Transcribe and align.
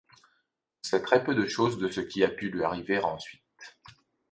On 0.83 0.87
sait 0.89 1.03
très 1.03 1.23
peu 1.23 1.35
de 1.35 1.45
choses 1.45 1.77
de 1.77 1.87
ce 1.87 2.01
qui 2.01 2.23
a 2.23 2.29
pu 2.29 2.49
lui 2.49 2.63
arriver 2.63 2.97
ensuite. 3.03 3.43